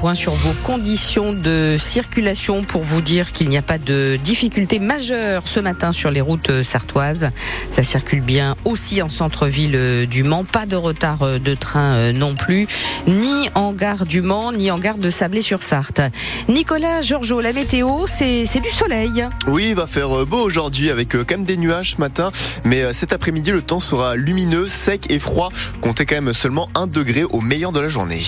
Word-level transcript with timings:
point 0.00 0.14
sur 0.14 0.32
vos 0.32 0.54
conditions 0.64 1.34
de 1.34 1.76
circulation 1.78 2.62
pour 2.62 2.82
vous 2.82 3.02
dire 3.02 3.32
qu'il 3.32 3.50
n'y 3.50 3.58
a 3.58 3.62
pas 3.62 3.76
de 3.76 4.16
difficultés 4.24 4.78
majeures 4.78 5.42
ce 5.46 5.60
matin 5.60 5.92
sur 5.92 6.10
les 6.10 6.22
routes 6.22 6.62
sartoises. 6.62 7.28
Ça 7.68 7.82
circule 7.82 8.22
bien 8.22 8.56
aussi 8.64 9.02
en 9.02 9.10
centre-ville 9.10 10.06
du 10.06 10.22
Mans. 10.22 10.44
Pas 10.44 10.64
de 10.64 10.76
retard 10.76 11.38
de 11.38 11.54
train 11.54 12.12
non 12.12 12.34
plus, 12.34 12.66
ni 13.08 13.50
en 13.54 13.74
gare 13.74 14.06
du 14.06 14.22
Mans, 14.22 14.52
ni 14.52 14.70
en 14.70 14.78
gare 14.78 14.96
de 14.96 15.10
Sablé-sur-Sarthe. 15.10 16.00
Nicolas 16.48 17.02
Georgeot, 17.02 17.42
la 17.42 17.52
météo, 17.52 18.06
c'est 18.06 18.60
du 18.62 18.70
soleil. 18.70 19.26
Oui, 19.48 19.66
il 19.68 19.74
va 19.74 19.86
faire 19.86 20.24
beau 20.24 20.40
aujourd'hui 20.40 20.88
avec 20.88 21.10
quand 21.10 21.30
même 21.32 21.44
des 21.44 21.58
nuages 21.58 21.96
ce 21.96 22.00
matin, 22.00 22.32
mais 22.64 22.90
cet 22.94 23.12
après-midi 23.12 23.50
le 23.50 23.60
temps 23.60 23.80
sera 23.80 24.16
lumineux, 24.16 24.66
sec 24.66 25.10
et 25.10 25.18
froid. 25.18 25.50
Comptez 25.82 26.06
quand 26.06 26.22
même 26.22 26.32
seulement 26.32 26.70
1 26.74 26.86
degré 26.86 27.24
au 27.24 27.42
meilleur 27.42 27.72
de 27.72 27.80
la 27.80 27.90
journée 27.90 28.24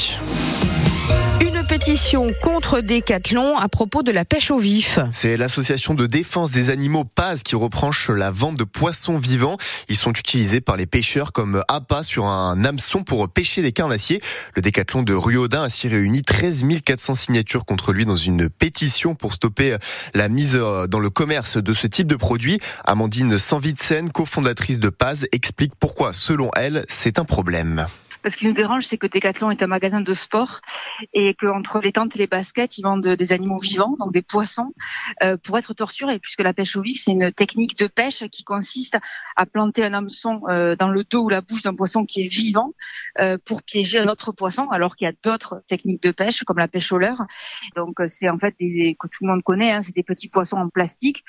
pétition 1.84 2.28
contre 2.40 2.80
Decathlon 2.80 3.56
à 3.56 3.66
propos 3.66 4.04
de 4.04 4.12
la 4.12 4.24
pêche 4.24 4.52
au 4.52 4.60
vif. 4.60 5.00
C'est 5.10 5.36
l'association 5.36 5.94
de 5.94 6.06
défense 6.06 6.52
des 6.52 6.70
animaux 6.70 7.02
Paz 7.02 7.42
qui 7.42 7.56
reproche 7.56 8.08
la 8.08 8.30
vente 8.30 8.56
de 8.56 8.62
poissons 8.62 9.18
vivants. 9.18 9.56
Ils 9.88 9.96
sont 9.96 10.12
utilisés 10.12 10.60
par 10.60 10.76
les 10.76 10.86
pêcheurs 10.86 11.32
comme 11.32 11.64
appât 11.66 12.04
sur 12.04 12.26
un 12.26 12.64
hameçon 12.64 13.02
pour 13.02 13.28
pêcher 13.28 13.62
des 13.62 13.72
carnassiers. 13.72 14.20
Le 14.54 14.62
Décathlon 14.62 15.02
de 15.02 15.12
Ruaudin 15.12 15.62
a 15.62 15.64
ainsi 15.64 15.88
réuni 15.88 16.22
13 16.22 16.66
400 16.84 17.16
signatures 17.16 17.64
contre 17.64 17.92
lui 17.92 18.06
dans 18.06 18.14
une 18.14 18.48
pétition 18.48 19.16
pour 19.16 19.34
stopper 19.34 19.76
la 20.14 20.28
mise 20.28 20.56
dans 20.88 21.00
le 21.00 21.10
commerce 21.10 21.56
de 21.56 21.74
ce 21.74 21.88
type 21.88 22.06
de 22.06 22.14
produit. 22.14 22.60
Amandine 22.84 23.38
Sanvitsen, 23.38 24.12
cofondatrice 24.12 24.78
de 24.78 24.88
Paz, 24.88 25.26
explique 25.32 25.72
pourquoi, 25.80 26.12
selon 26.12 26.48
elle, 26.54 26.84
c'est 26.88 27.18
un 27.18 27.24
problème. 27.24 27.86
Parce 28.22 28.36
qu'il 28.36 28.48
nous 28.48 28.54
dérange, 28.54 28.84
c'est 28.84 28.98
que 28.98 29.06
Decathlon 29.06 29.50
est 29.50 29.62
un 29.62 29.66
magasin 29.66 30.00
de 30.00 30.12
sport 30.12 30.60
et 31.12 31.34
qu'entre 31.34 31.80
les 31.80 31.92
tentes 31.92 32.14
et 32.14 32.20
les 32.20 32.26
baskets, 32.26 32.78
ils 32.78 32.82
vendent 32.82 33.06
des 33.06 33.32
animaux 33.32 33.58
vivants, 33.58 33.96
donc 33.98 34.12
des 34.12 34.22
poissons, 34.22 34.72
euh, 35.22 35.36
pour 35.36 35.58
être 35.58 35.74
torturés. 35.74 36.20
Puisque 36.20 36.42
la 36.42 36.54
pêche 36.54 36.76
au 36.76 36.82
vif, 36.82 37.02
c'est 37.04 37.12
une 37.12 37.32
technique 37.32 37.76
de 37.78 37.88
pêche 37.88 38.24
qui 38.30 38.44
consiste 38.44 38.98
à 39.36 39.46
planter 39.46 39.84
un 39.84 39.92
hameçon 39.94 40.42
euh, 40.48 40.76
dans 40.76 40.88
le 40.88 41.02
dos 41.04 41.24
ou 41.24 41.28
la 41.28 41.40
bouche 41.40 41.62
d'un 41.62 41.74
poisson 41.74 42.06
qui 42.06 42.22
est 42.22 42.28
vivant 42.28 42.74
euh, 43.18 43.38
pour 43.44 43.62
piéger 43.62 43.98
un 43.98 44.06
autre 44.06 44.30
poisson, 44.30 44.68
alors 44.70 44.94
qu'il 44.94 45.06
y 45.06 45.10
a 45.10 45.14
d'autres 45.24 45.62
techniques 45.66 46.02
de 46.02 46.12
pêche, 46.12 46.44
comme 46.44 46.58
la 46.58 46.68
pêche 46.68 46.92
au 46.92 46.98
leurre. 46.98 47.24
Donc 47.74 47.96
c'est 48.06 48.28
en 48.28 48.38
fait 48.38 48.54
des 48.58 48.96
que 48.98 49.08
tout 49.08 49.24
le 49.24 49.32
monde 49.32 49.42
connaît, 49.42 49.72
hein, 49.72 49.82
c'est 49.82 49.96
des 49.96 50.02
petits 50.04 50.28
poissons 50.28 50.58
en 50.58 50.68
plastique 50.68 51.24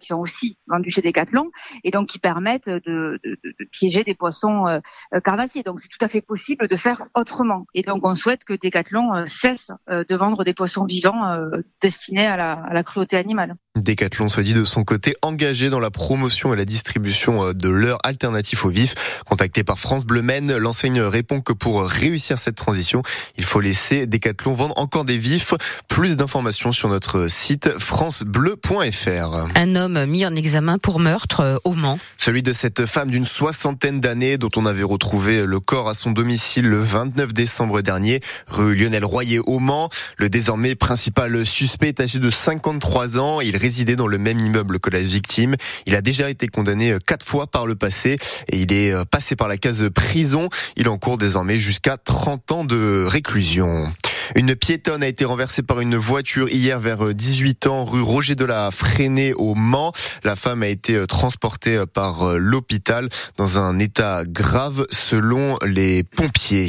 qui 0.00 0.06
sont 0.06 0.18
aussi 0.18 0.58
vendus 0.66 0.90
chez 0.90 1.02
Decathlon 1.02 1.50
et 1.84 1.90
donc 1.90 2.08
qui 2.08 2.18
permettent 2.18 2.68
de, 2.68 3.18
de, 3.24 3.38
de 3.42 3.64
piéger 3.70 4.04
des 4.04 4.14
poissons 4.14 4.80
carnassiers. 5.24 5.62
Donc 5.62 5.80
c'est 5.80 5.88
tout 5.88 6.04
à 6.04 6.08
fait 6.08 6.20
possible 6.20 6.35
possible 6.36 6.68
de 6.68 6.76
faire 6.76 7.06
autrement. 7.14 7.64
Et 7.74 7.80
donc 7.80 8.04
on 8.04 8.14
souhaite 8.14 8.44
que 8.44 8.52
Decathlon 8.52 9.14
euh, 9.14 9.24
cesse 9.26 9.70
euh, 9.88 10.04
de 10.06 10.14
vendre 10.14 10.44
des 10.44 10.52
poissons 10.52 10.84
vivants 10.84 11.32
euh, 11.32 11.62
destinés 11.80 12.26
à 12.26 12.36
la, 12.36 12.52
à 12.52 12.74
la 12.74 12.84
cruauté 12.84 13.16
animale. 13.16 13.54
Decathlon 13.74 14.28
soit 14.28 14.42
dit 14.42 14.52
de 14.52 14.64
son 14.64 14.84
côté 14.84 15.14
engagé 15.22 15.70
dans 15.70 15.80
la 15.80 15.90
promotion 15.90 16.52
et 16.52 16.56
la 16.56 16.66
distribution 16.66 17.52
de 17.54 17.68
leurs 17.68 17.98
alternatifs 18.04 18.66
au 18.66 18.68
vif. 18.68 19.22
Contacté 19.26 19.64
par 19.64 19.78
France 19.78 20.04
Bleu 20.04 20.20
Maine, 20.20 20.54
l'enseigne 20.56 21.00
répond 21.00 21.40
que 21.40 21.54
pour 21.54 21.84
réussir 21.84 22.38
cette 22.38 22.54
transition, 22.54 23.02
il 23.36 23.44
faut 23.44 23.60
laisser 23.60 24.06
Decathlon 24.06 24.52
vendre 24.52 24.78
encore 24.78 25.04
des 25.04 25.18
vifs. 25.18 25.54
Plus 25.88 26.16
d'informations 26.16 26.72
sur 26.72 26.88
notre 26.88 27.28
site 27.28 27.78
francebleu.fr. 27.78 29.46
Un 29.54 29.76
homme 29.76 30.04
mis 30.06 30.26
en 30.26 30.34
examen 30.34 30.78
pour 30.78 31.00
meurtre 31.00 31.60
au 31.64 31.72
Mans. 31.72 31.98
Celui 32.16 32.42
de 32.42 32.52
cette 32.52 32.86
femme 32.86 33.10
d'une 33.10 33.26
soixantaine 33.26 34.00
d'années 34.00 34.38
dont 34.38 34.50
on 34.56 34.64
avait 34.64 34.82
retrouvé 34.82 35.44
le 35.44 35.60
corps 35.60 35.88
à 35.88 35.94
son 35.94 36.12
domicile 36.12 36.25
le 36.62 36.82
29 36.82 37.32
décembre 37.32 37.82
dernier, 37.82 38.20
rue 38.48 38.74
Lionel 38.74 39.04
Royer 39.04 39.38
au 39.38 39.60
Mans. 39.60 39.88
Le 40.16 40.28
désormais 40.28 40.74
principal 40.74 41.46
suspect 41.46 41.88
est 41.88 42.00
âgé 42.00 42.18
de 42.18 42.30
53 42.30 43.18
ans. 43.18 43.40
Il 43.40 43.56
résidait 43.56 43.94
dans 43.94 44.08
le 44.08 44.18
même 44.18 44.40
immeuble 44.40 44.80
que 44.80 44.90
la 44.90 44.98
victime. 44.98 45.54
Il 45.86 45.94
a 45.94 46.00
déjà 46.00 46.28
été 46.28 46.48
condamné 46.48 46.96
quatre 47.06 47.24
fois 47.24 47.46
par 47.46 47.66
le 47.66 47.76
passé 47.76 48.16
et 48.48 48.58
il 48.58 48.72
est 48.72 48.92
passé 49.06 49.36
par 49.36 49.46
la 49.46 49.56
case 49.56 49.88
prison. 49.94 50.48
Il 50.76 50.88
encourt 50.88 51.16
désormais 51.16 51.60
jusqu'à 51.60 51.96
30 51.96 52.52
ans 52.52 52.64
de 52.64 53.04
réclusion. 53.06 53.92
Une 54.34 54.56
piétonne 54.56 55.02
a 55.02 55.06
été 55.06 55.24
renversée 55.24 55.62
par 55.62 55.80
une 55.80 55.96
voiture 55.96 56.48
hier 56.48 56.80
vers 56.80 57.14
18 57.14 57.66
ans 57.68 57.84
rue 57.84 58.02
Roger 58.02 58.34
de 58.34 58.44
la 58.44 58.70
Freinet 58.70 59.32
au 59.34 59.54
Mans. 59.54 59.92
La 60.24 60.34
femme 60.34 60.62
a 60.62 60.68
été 60.68 60.96
euh, 60.96 61.06
transportée 61.06 61.76
euh, 61.76 61.86
par 61.86 62.24
euh, 62.24 62.36
l'hôpital 62.36 63.08
dans 63.36 63.58
un 63.58 63.78
état 63.78 64.24
grave 64.26 64.86
selon 64.90 65.58
les 65.64 66.02
pompiers. 66.02 66.68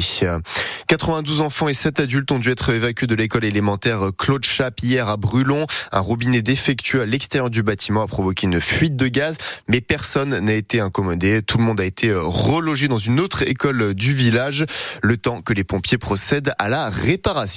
92 0.86 1.40
enfants 1.40 1.68
et 1.68 1.74
7 1.74 2.00
adultes 2.00 2.30
ont 2.30 2.38
dû 2.38 2.50
être 2.50 2.70
évacués 2.70 3.06
de 3.06 3.14
l'école 3.14 3.44
élémentaire 3.44 4.00
Claude 4.16 4.44
Chap 4.44 4.80
hier 4.80 5.08
à 5.08 5.16
Brulon. 5.16 5.66
Un 5.90 6.00
robinet 6.00 6.42
défectueux 6.42 7.02
à 7.02 7.06
l'extérieur 7.06 7.50
du 7.50 7.62
bâtiment 7.62 8.02
a 8.02 8.06
provoqué 8.06 8.46
une 8.46 8.60
fuite 8.60 8.96
de 8.96 9.08
gaz, 9.08 9.36
mais 9.66 9.80
personne 9.80 10.38
n'a 10.38 10.54
été 10.54 10.80
incommodé. 10.80 11.42
Tout 11.42 11.58
le 11.58 11.64
monde 11.64 11.80
a 11.80 11.84
été 11.84 12.12
relogé 12.14 12.88
dans 12.88 12.98
une 12.98 13.20
autre 13.20 13.42
école 13.42 13.94
du 13.94 14.12
village, 14.12 14.64
le 15.02 15.16
temps 15.16 15.42
que 15.42 15.52
les 15.52 15.64
pompiers 15.64 15.98
procèdent 15.98 16.52
à 16.58 16.68
la 16.68 16.88
réparation. 16.88 17.47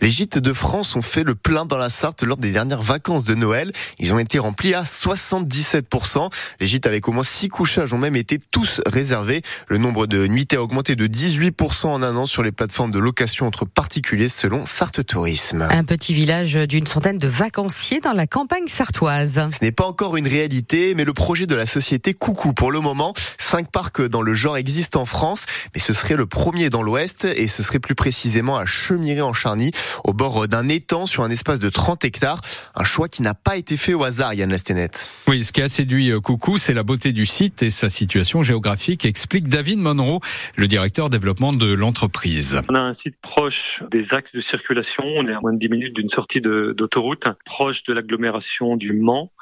Les 0.00 0.08
gîtes 0.08 0.38
de 0.38 0.52
France 0.52 0.94
ont 0.94 1.02
fait 1.02 1.24
le 1.24 1.34
plein 1.34 1.64
dans 1.64 1.76
la 1.76 1.90
Sarthe 1.90 2.22
lors 2.22 2.36
des 2.36 2.52
dernières 2.52 2.82
vacances 2.82 3.24
de 3.24 3.34
Noël. 3.34 3.72
Ils 3.98 4.12
ont 4.12 4.18
été 4.18 4.38
remplis 4.38 4.74
à 4.74 4.84
77%. 4.84 6.30
Les 6.60 6.66
gîtes 6.66 6.86
avec 6.86 7.08
au 7.08 7.12
moins 7.12 7.24
6 7.24 7.48
couchages 7.48 7.92
ont 7.92 7.98
même 7.98 8.14
été 8.14 8.38
tous 8.38 8.80
réservés. 8.86 9.42
Le 9.66 9.78
nombre 9.78 10.06
de 10.06 10.26
nuitées 10.26 10.56
a 10.56 10.62
augmenté 10.62 10.94
de 10.94 11.06
18% 11.06 11.86
en 11.86 12.02
un 12.02 12.16
an 12.16 12.26
sur 12.26 12.42
les 12.42 12.52
plateformes 12.52 12.92
de 12.92 12.98
location 12.98 13.46
entre 13.46 13.64
particuliers 13.64 14.28
selon 14.28 14.64
Sarthe 14.64 15.04
Tourisme. 15.04 15.66
Un 15.70 15.84
petit 15.84 16.14
village 16.14 16.54
d'une 16.54 16.86
centaine 16.86 17.18
de 17.18 17.28
vacanciers 17.28 18.00
dans 18.00 18.12
la 18.12 18.26
campagne 18.26 18.68
sartoise. 18.68 19.48
Ce 19.50 19.64
n'est 19.64 19.72
pas 19.72 19.86
encore 19.86 20.16
une 20.16 20.28
réalité, 20.28 20.94
mais 20.94 21.04
le 21.04 21.12
projet 21.12 21.46
de 21.46 21.54
la 21.54 21.66
société 21.66 22.14
Coucou 22.14 22.52
pour 22.52 22.70
le 22.70 22.80
moment. 22.80 23.14
Cinq 23.50 23.70
parcs 23.70 24.02
dans 24.02 24.20
le 24.20 24.34
genre 24.34 24.58
existent 24.58 25.00
en 25.00 25.06
France, 25.06 25.46
mais 25.74 25.80
ce 25.80 25.94
serait 25.94 26.16
le 26.16 26.26
premier 26.26 26.68
dans 26.68 26.82
l'Ouest 26.82 27.24
et 27.24 27.48
ce 27.48 27.62
serait 27.62 27.78
plus 27.78 27.94
précisément 27.94 28.58
à 28.58 28.66
Chemiré 28.66 29.22
en 29.22 29.32
Charny, 29.32 29.70
au 30.04 30.12
bord 30.12 30.46
d'un 30.48 30.68
étang 30.68 31.06
sur 31.06 31.22
un 31.22 31.30
espace 31.30 31.58
de 31.58 31.70
30 31.70 32.04
hectares. 32.04 32.42
Un 32.74 32.84
choix 32.84 33.08
qui 33.08 33.22
n'a 33.22 33.32
pas 33.32 33.56
été 33.56 33.78
fait 33.78 33.94
au 33.94 34.04
hasard, 34.04 34.34
Yann 34.34 34.50
Lastenet. 34.50 34.90
Oui, 35.28 35.44
ce 35.44 35.52
qui 35.52 35.62
a 35.62 35.68
séduit 35.70 36.10
euh, 36.10 36.20
Coucou, 36.20 36.58
c'est 36.58 36.74
la 36.74 36.82
beauté 36.82 37.12
du 37.12 37.24
site 37.24 37.62
et 37.62 37.70
sa 37.70 37.88
situation 37.88 38.42
géographique, 38.42 39.06
explique 39.06 39.48
David 39.48 39.78
Monroe, 39.78 40.20
le 40.56 40.66
directeur 40.66 41.08
développement 41.08 41.54
de 41.54 41.72
l'entreprise. 41.72 42.60
On 42.68 42.74
a 42.74 42.80
un 42.80 42.92
site 42.92 43.18
proche 43.22 43.82
des 43.90 44.12
axes 44.12 44.34
de 44.34 44.42
circulation, 44.42 45.04
on 45.06 45.26
est 45.26 45.32
à 45.32 45.40
moins 45.40 45.54
de 45.54 45.58
10 45.58 45.70
minutes 45.70 45.96
d'une 45.96 46.08
sortie 46.08 46.42
d'autoroute, 46.42 47.26
proche 47.46 47.82
de 47.84 47.94
l'agglomération 47.94 48.76
du 48.76 48.92
Mans, 48.92 49.32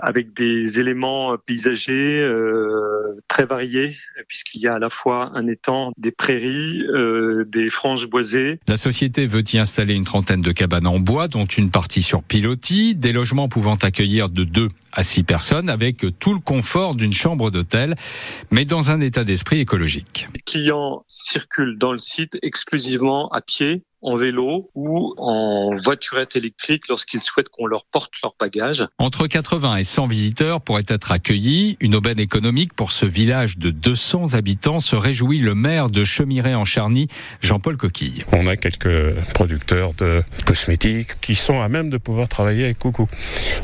avec 0.00 0.34
des 0.34 0.78
éléments 0.78 1.36
paysagers 1.36 2.20
euh, 2.20 2.89
très 3.28 3.44
variés, 3.44 3.90
puisqu'il 4.28 4.60
y 4.60 4.66
a 4.66 4.74
à 4.74 4.78
la 4.78 4.90
fois 4.90 5.30
un 5.34 5.46
étang, 5.46 5.92
des 5.96 6.10
prairies, 6.10 6.82
euh, 6.88 7.44
des 7.44 7.68
franges 7.68 8.08
boisées, 8.08 8.60
la 8.66 8.76
société 8.76 9.26
veut 9.26 9.42
y 9.52 9.58
installer 9.58 9.94
une 9.94 10.04
trentaine 10.04 10.42
de 10.42 10.52
cabanes 10.52 10.86
en 10.86 10.98
bois, 10.98 11.28
dont 11.28 11.46
une 11.46 11.70
partie 11.70 12.02
sur 12.02 12.22
pilotis, 12.22 12.94
des 12.94 13.12
logements 13.12 13.48
pouvant 13.48 13.76
accueillir 13.76 14.28
de 14.28 14.44
2 14.44 14.68
à 14.92 15.02
6 15.02 15.22
personnes 15.22 15.70
avec 15.70 16.04
tout 16.18 16.34
le 16.34 16.40
confort 16.40 16.94
d'une 16.94 17.12
chambre 17.12 17.50
d'hôtel, 17.50 17.94
mais 18.50 18.64
dans 18.64 18.90
un 18.90 19.00
état 19.00 19.24
d'esprit 19.24 19.60
écologique. 19.60 20.28
Les 20.34 20.40
clients 20.40 21.04
circulent 21.06 21.78
dans 21.78 21.92
le 21.92 21.98
site 21.98 22.38
exclusivement 22.42 23.28
à 23.30 23.40
pied 23.40 23.84
en 24.02 24.16
vélo 24.16 24.70
ou 24.74 25.14
en 25.18 25.76
voiturette 25.76 26.36
électrique 26.36 26.88
lorsqu'ils 26.88 27.22
souhaitent 27.22 27.48
qu'on 27.50 27.66
leur 27.66 27.84
porte 27.84 28.12
leurs 28.22 28.34
bagages. 28.38 28.86
Entre 28.98 29.26
80 29.26 29.76
et 29.76 29.84
100 29.84 30.06
visiteurs 30.06 30.60
pourraient 30.60 30.84
être 30.88 31.12
accueillis. 31.12 31.76
Une 31.80 31.94
aubaine 31.94 32.18
économique 32.18 32.72
pour 32.74 32.92
ce 32.92 33.06
village 33.06 33.58
de 33.58 33.70
200 33.70 34.34
habitants 34.34 34.80
se 34.80 34.96
réjouit 34.96 35.40
le 35.40 35.54
maire 35.54 35.90
de 35.90 36.04
Chemiré 36.04 36.54
en 36.54 36.64
Charny, 36.64 37.08
Jean-Paul 37.40 37.76
Coquille. 37.76 38.24
On 38.32 38.46
a 38.46 38.56
quelques 38.56 39.14
producteurs 39.34 39.92
de 39.94 40.22
cosmétiques 40.46 41.20
qui 41.20 41.34
sont 41.34 41.60
à 41.60 41.68
même 41.68 41.90
de 41.90 41.98
pouvoir 41.98 42.28
travailler 42.28 42.64
avec 42.64 42.78
Coucou. 42.78 43.08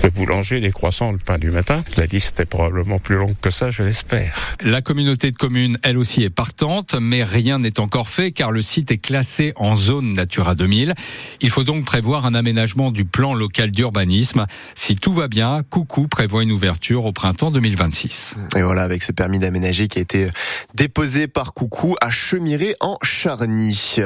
Le 0.03 0.11
boulanger, 0.11 0.61
les 0.61 0.73
croissants, 0.73 1.13
le 1.13 1.19
pain 1.19 1.39
du 1.39 1.51
matin. 1.51 1.83
La 1.97 2.07
liste 2.07 2.41
est 2.41 2.45
probablement 2.45 2.99
plus 2.99 3.17
longue 3.17 3.37
que 3.41 3.51
ça, 3.51 3.71
je 3.71 3.83
l'espère. 3.83 4.57
La 4.61 4.83
communauté 4.83 5.31
de 5.31 5.37
communes, 5.37 5.77
elle 5.83 5.97
aussi, 5.97 6.23
est 6.23 6.31
partante, 6.31 6.95
mais 7.01 7.25
rien 7.25 7.59
n'est 7.59 7.81
encore 7.81 8.09
fait 8.09 8.33
car 8.33 8.53
le 8.53 8.63
site 8.63 8.91
est 8.91 8.99
classé 8.99 9.53
en 9.57 9.75
zone 9.75 10.15
Natura 10.27 10.57
2000. 10.57 10.93
Il 11.41 11.51
faut 11.51 11.63
donc 11.63 11.85
prévoir 11.85 12.27
un 12.27 12.35
aménagement 12.35 12.91
du 12.91 13.05
plan 13.05 13.33
local 13.33 13.71
d'urbanisme. 13.71 14.47
Si 14.75 14.97
tout 14.97 15.13
va 15.13 15.29
bien, 15.29 15.63
Coucou 15.71 16.09
prévoit 16.09 16.43
une 16.43 16.51
ouverture 16.51 17.05
au 17.05 17.13
printemps 17.13 17.53
2026. 17.53 18.35
Et 18.57 18.63
voilà, 18.63 18.83
avec 18.83 19.05
ce 19.05 19.13
permis 19.13 19.39
d'aménager 19.39 19.87
qui 19.87 20.01
a 20.01 20.03
été 20.03 20.29
déposé 20.75 21.29
par 21.29 21.55
Coucou 21.55 21.95
à 22.01 22.11
Chemiré 22.11 22.75
en 22.81 22.99
Charny. 23.03 23.99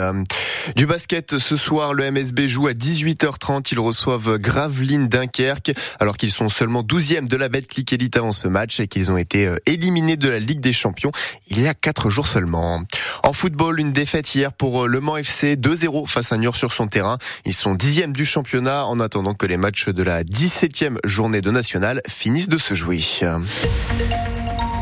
Du 0.76 0.84
basket 0.84 1.38
ce 1.38 1.56
soir, 1.56 1.94
le 1.94 2.10
MSB 2.10 2.48
joue 2.48 2.66
à 2.66 2.72
18h30. 2.72 3.68
Ils 3.72 3.80
reçoivent 3.80 4.36
Gravelines 4.36 5.08
Dunkerque 5.08 5.72
alors 6.00 6.18
qu'ils 6.18 6.32
sont 6.32 6.50
seulement 6.50 6.82
12e 6.82 7.28
de 7.28 7.36
la 7.38 7.48
Betclic 7.48 7.94
Elite 7.94 8.18
avant 8.18 8.32
ce 8.32 8.46
match 8.46 8.78
et 8.78 8.88
qu'ils 8.88 9.10
ont 9.10 9.16
été 9.16 9.46
euh, 9.46 9.56
éliminés 9.64 10.18
de 10.18 10.28
la 10.28 10.38
Ligue 10.38 10.60
des 10.60 10.74
Champions 10.74 11.12
il 11.48 11.62
y 11.62 11.66
a 11.66 11.72
4 11.72 12.10
jours 12.10 12.26
seulement. 12.26 12.82
En 13.22 13.32
football, 13.32 13.80
une 13.80 13.92
défaite 13.92 14.34
hier 14.34 14.52
pour 14.52 14.86
Le 14.86 15.00
Mans 15.00 15.16
FC 15.16 15.56
2-0 15.56 16.06
face 16.10 16.32
à 16.32 16.36
Niort 16.36 16.56
sur 16.56 16.72
son 16.72 16.86
terrain. 16.86 17.18
Ils 17.44 17.54
sont 17.54 17.74
dixièmes 17.74 18.12
du 18.12 18.24
championnat 18.24 18.86
en 18.86 19.00
attendant 19.00 19.34
que 19.34 19.46
les 19.46 19.56
matchs 19.56 19.88
de 19.88 20.02
la 20.02 20.22
17e 20.24 20.98
journée 21.04 21.40
de 21.40 21.50
nationale 21.50 22.02
finissent 22.08 22.48
de 22.48 22.58
se 22.58 22.74
jouer. 22.74 23.00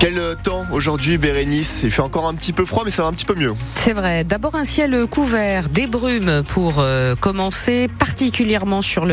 Quel 0.01 0.37
temps 0.45 0.65
aujourd'hui, 0.73 1.19
Bérénice? 1.19 1.81
Il 1.83 1.91
fait 1.91 2.03
encore 2.03 2.29
un 2.29 2.35
petit 2.35 2.53
peu 2.53 2.65
froid, 2.65 2.85
mais 2.85 2.93
ça 2.93 3.03
va 3.03 3.09
un 3.09 3.13
petit 3.13 3.25
peu 3.25 3.35
mieux. 3.35 3.55
C'est 3.75 3.93
vrai. 3.93 4.23
D'abord 4.23 4.55
un 4.55 4.65
ciel 4.65 5.07
couvert, 5.07 5.69
des 5.69 5.89
brumes 5.89 6.45
pour 6.47 6.79
euh, 6.79 7.17
commencer, 7.17 7.89
particulièrement 7.99 8.81
sur 8.81 9.05
le 9.05 9.07